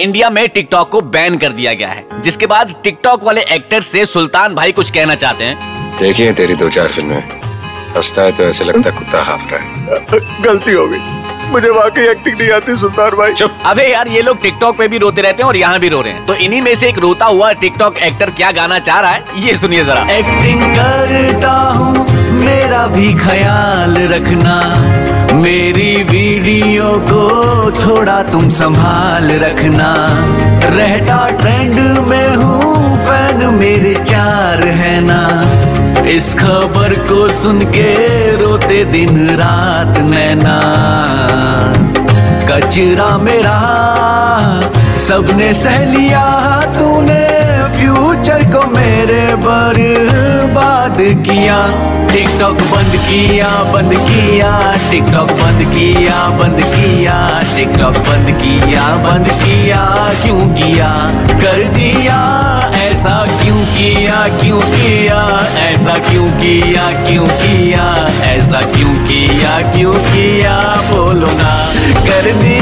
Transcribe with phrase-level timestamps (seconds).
[0.00, 4.04] India में TikTok को ban कर दिया गया है जिसके बाद टिकटॉक वाले एक्टर से
[4.04, 7.22] सुल्तान भाई कुछ कहना चाहते हैं। देखिए तेरी दो चार फ़िल्में।
[7.96, 10.98] हंसता है तो ऐसे लगता है कुत्ता हाफ़ रहा है। गलती हो गई।
[11.50, 14.98] मुझे वाकई एक्टिंग नहीं आती सुल्तान भाई। चुप। अबे यार ये लोग टिकटॉक पे भी
[14.98, 17.26] रोते रहते हैं और यहाँ भी रो रहे हैं। तो इन्हीं में से एक रोता
[17.26, 22.86] हुआ टिकटॉक एक्टर क्या गाना चाह रहा है ये सुनिए जरा। एक्टिंग करता हूँ मेरा
[22.86, 24.60] भी ख्याल रखना।
[25.34, 29.94] मेरी वीडियो को थोड़ा तुम संभाल रखना।
[30.68, 31.74] रहता ट्रेंड
[32.08, 35.42] में हूँ फ़ैन मेरे चार है ना।
[36.08, 37.94] इस खबर को सुन के
[38.36, 40.60] रोते दिन रात नैना।
[42.48, 43.58] कचरा मेरा,
[44.96, 47.26] सबने सह लिया, तूने
[47.78, 51.66] फ्यूचर को मेरे बर्बाद किया।
[52.12, 60.12] टिकटॉक बंद किया बंद किया, टिकटॉक बंद किया बंद किया, टिकटॉक बंद किया बंद किया,
[60.22, 60.90] क्यों किया?
[61.30, 62.18] कर दिया,
[62.74, 65.46] ऐसा क्यों किया क्यों किया?
[65.58, 68.08] ऐसा क्यों किया क्यों किया?
[68.24, 70.58] ऐसा क्यों किया क्यों किया?
[70.90, 71.54] बोलो ना,
[72.04, 72.55] कर दिया।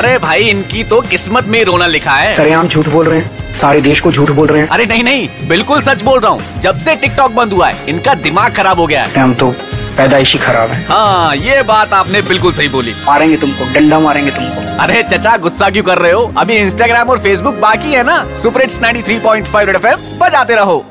[0.00, 3.80] अरे भाई इनकी तो किस्मत में रोना लिखा है। सरेआम झूठ बोल रहे हैं। सारे
[3.80, 6.78] देश को झूठ बोल रहे हैं। अरे नहीं नहीं बिल्कुल सच बोल रहा हूँ। जब
[6.80, 9.50] से टिकटॉक बंद हुआ है इनका दिमाग खराब हो गया है। हम तो
[9.96, 14.82] पैदाइशी खराब है। हाँ ये बात आपने बिल्कुल सही बोली। मारेंगे तुमको डंडा मारेंगे तुमको।
[14.82, 16.32] अरे चचा गुस्सा क्यों कर रहे हो?
[16.36, 18.24] अभी इंस्टाग्राम और फेसबुक बाकी है ना?
[18.34, 20.84] सुपर हिट्स 93.5 रेड एफएम बजाते रहो।